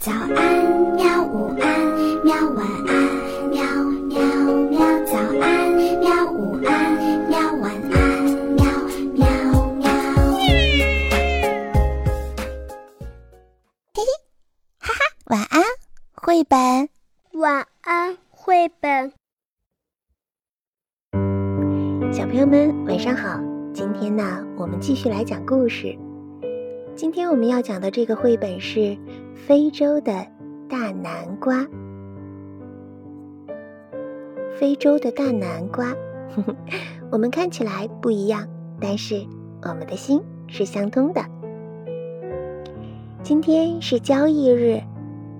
[0.00, 0.32] 早安，
[0.96, 1.22] 喵！
[1.26, 2.34] 午安，喵！
[2.56, 2.90] 晚安，
[3.50, 3.62] 喵
[4.08, 4.18] 喵
[4.70, 4.80] 喵！
[5.04, 6.24] 早安，喵！
[6.32, 6.96] 午安，
[7.28, 7.38] 喵！
[7.60, 8.24] 晚安，
[8.56, 8.64] 喵
[9.12, 9.26] 喵
[9.74, 9.90] 喵！
[13.92, 14.02] 嘿嘿，
[14.78, 15.62] 哈哈，晚安，
[16.14, 16.88] 绘本。
[17.32, 19.12] 晚安，绘本。
[22.10, 23.38] 小朋友们，晚上好！
[23.74, 25.94] 今天呢，我们继续来讲故事。
[26.96, 28.80] 今天我们要讲的这个绘本是
[29.34, 30.26] 《非洲的
[30.68, 31.58] 大南瓜》。
[34.58, 35.94] 非洲的大南瓜，
[37.10, 38.46] 我们看起来不一样，
[38.78, 39.26] 但是
[39.62, 41.24] 我们的心是相通的。
[43.22, 44.82] 今天是交易日，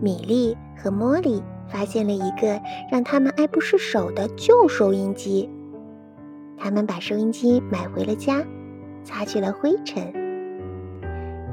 [0.00, 2.58] 米莉和茉莉发现了一个
[2.91, 5.50] 让他们爱不释手的旧收音机。
[6.56, 8.42] 他们把收音机买回了家，
[9.05, 10.20] 擦去了灰尘。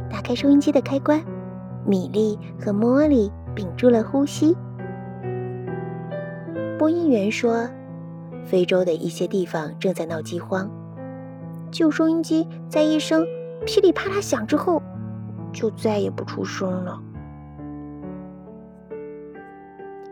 [0.10, 1.22] 打开收音机的开关，
[1.86, 4.56] 米莉和茉莉屏住了呼吸。
[6.78, 7.70] 播音员说
[8.46, 10.70] ：“非洲的一些地方正在闹饥荒。”
[11.72, 13.26] 旧收音机在一声
[13.66, 14.82] 噼里啪啦响之后，
[15.52, 17.02] 就再也不出声了。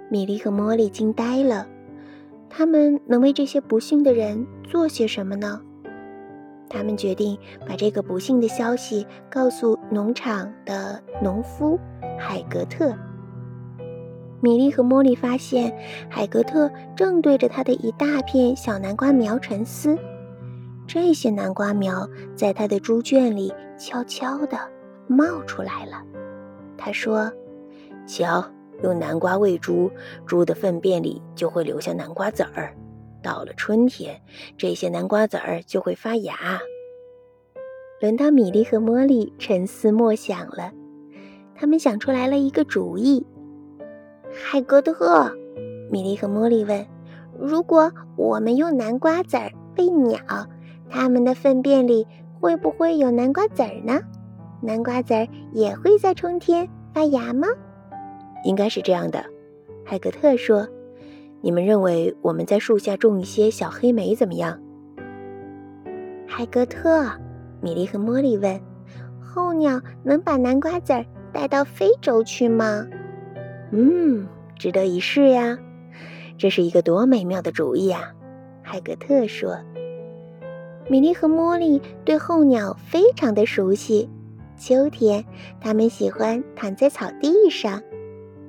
[0.09, 1.67] 米莉和茉莉惊呆了，
[2.49, 5.61] 他们能为这些不幸的人做些什么呢？
[6.69, 11.80] 他们决定把这个不幸的消息告诉农场的农夫
[12.17, 12.94] 海格特。
[14.41, 15.75] 米莉和茉莉发现，
[16.09, 19.97] 海格特正对着他的一大片小南瓜苗沉思。
[20.85, 24.57] 这些南瓜苗在他的猪圈里悄悄地
[25.07, 26.03] 冒出来了。
[26.77, 27.31] 他说
[28.05, 28.45] ：“瞧，
[28.83, 29.89] 用南瓜喂猪，
[30.27, 32.75] 猪的粪便里就会留下南瓜籽儿。”
[33.25, 34.21] 到了春天，
[34.55, 36.59] 这些南瓜籽儿就会发芽。
[37.99, 40.71] 轮到米莉和茉莉沉思默想了，
[41.55, 43.25] 他们想出来了一个主意。
[44.31, 45.35] 海格特，
[45.89, 46.85] 米莉和茉莉问
[47.39, 50.19] ：“如果我们用南瓜籽儿喂鸟，
[50.88, 52.05] 它们的粪便里
[52.39, 54.00] 会不会有南瓜籽儿呢？
[54.61, 57.47] 南瓜籽儿也会在春天发芽吗？”
[58.45, 59.25] 应该是这样的，
[59.83, 60.67] 海格特说。
[61.45, 64.59] 你们认为我们在树下种一些小黑莓怎么样？
[66.25, 67.07] 海格特、
[67.61, 68.59] 米莉和茉莉问
[69.22, 72.88] ：“候鸟能把南瓜籽儿带到非洲去吗
[73.69, 75.56] ？”“嗯，值得一试呀！
[76.35, 78.12] 这是一个多美妙的主意啊！”
[78.63, 79.56] 海格特说。
[80.89, 84.09] 米莉和茉莉对候鸟非常的熟悉。
[84.57, 85.23] 秋天，
[85.62, 87.79] 它们喜欢躺在草地上。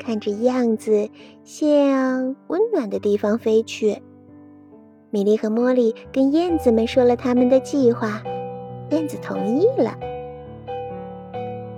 [0.07, 1.11] 看着样子，
[1.43, 4.01] 向温暖的地方飞去。
[5.11, 8.23] 米莉和茉莉跟燕子们说了他们的计划，
[8.91, 9.99] 燕子同意了。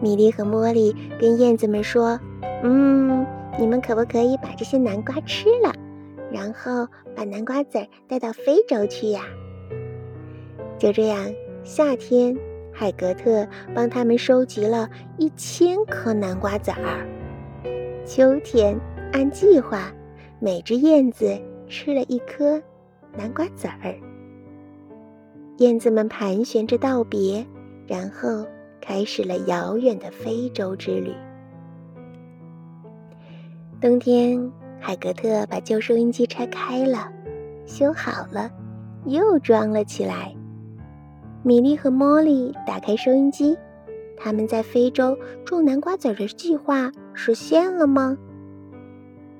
[0.02, 2.20] 米莉和茉莉跟燕子们说
[2.62, 3.26] ：“嗯，
[3.58, 5.72] 你们可不可以把这些南瓜吃了，
[6.30, 6.86] 然后
[7.16, 9.22] 把南瓜籽带到非洲去呀？”
[10.78, 11.32] 就这样，
[11.64, 12.36] 夏天，
[12.74, 17.08] 海格特帮他们收集了一千颗南瓜籽儿。
[18.08, 18.74] 秋天，
[19.12, 19.92] 按计划，
[20.40, 21.38] 每只燕子
[21.68, 22.58] 吃了一颗
[23.14, 23.94] 南瓜籽儿。
[25.58, 27.46] 燕子们盘旋着道别，
[27.86, 28.46] 然后
[28.80, 31.12] 开始了遥远的非洲之旅。
[33.78, 37.12] 冬天，海格特把旧收音机拆开了，
[37.66, 38.50] 修好了，
[39.04, 40.34] 又装了起来。
[41.42, 43.54] 米莉和茉莉打开收音机。
[44.18, 48.16] 他们在非洲种南瓜籽的计划实现了吗？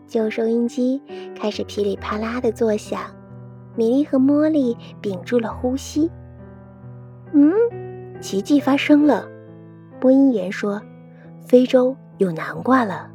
[0.07, 1.03] 旧收音机
[1.37, 3.01] 开始噼里啪啦的作响，
[3.77, 6.11] 米莉和茉莉屏住了呼吸。
[7.33, 7.53] 嗯，
[8.21, 9.29] 奇迹发生了，
[10.01, 10.81] 播音员说
[11.47, 13.11] ：“非洲有南瓜了。”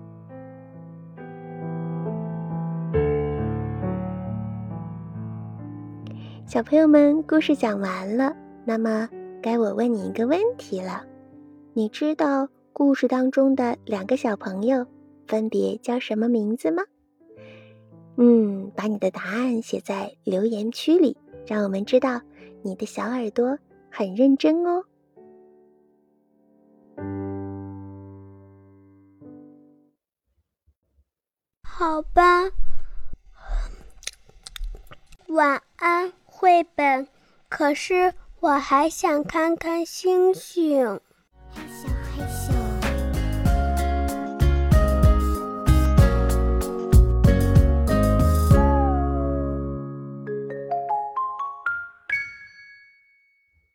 [6.45, 8.35] 小朋友们，故事讲完了，
[8.66, 9.09] 那么
[9.41, 11.03] 该我问你一个问题了。
[11.75, 14.86] 你知道故事当中的两个小朋友
[15.25, 16.83] 分别叫什么名字吗？
[18.15, 21.18] 嗯，把你的答案写在留言区里，
[21.48, 22.21] 让我们知道
[22.62, 23.57] 你的小耳朵
[23.89, 24.83] 很认真哦。
[31.63, 32.51] 好吧，
[35.30, 37.07] 晚安，绘本。
[37.50, 41.00] 可是我还想看看星星。